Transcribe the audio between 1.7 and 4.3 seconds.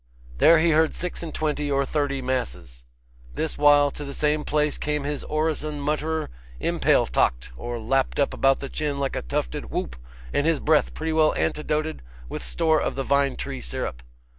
thirty masses. This while, to the